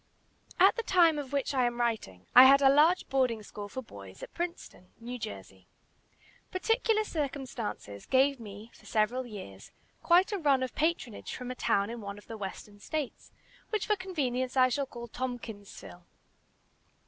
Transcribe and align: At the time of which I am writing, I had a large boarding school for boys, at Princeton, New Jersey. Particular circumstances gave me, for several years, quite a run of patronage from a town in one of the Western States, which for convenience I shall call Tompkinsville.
At 0.59 0.77
the 0.77 0.81
time 0.81 1.19
of 1.19 1.31
which 1.31 1.53
I 1.53 1.65
am 1.65 1.79
writing, 1.79 2.25
I 2.33 2.45
had 2.45 2.59
a 2.63 2.73
large 2.73 3.07
boarding 3.07 3.43
school 3.43 3.69
for 3.69 3.83
boys, 3.83 4.23
at 4.23 4.33
Princeton, 4.33 4.89
New 4.99 5.19
Jersey. 5.19 5.67
Particular 6.51 7.03
circumstances 7.03 8.07
gave 8.07 8.39
me, 8.39 8.71
for 8.73 8.87
several 8.87 9.27
years, 9.27 9.69
quite 10.01 10.31
a 10.31 10.39
run 10.39 10.63
of 10.63 10.73
patronage 10.73 11.35
from 11.35 11.51
a 11.51 11.55
town 11.55 11.91
in 11.91 12.01
one 12.01 12.17
of 12.17 12.25
the 12.25 12.35
Western 12.35 12.79
States, 12.79 13.31
which 13.69 13.85
for 13.85 13.95
convenience 13.95 14.57
I 14.57 14.69
shall 14.69 14.87
call 14.87 15.07
Tompkinsville. 15.07 16.07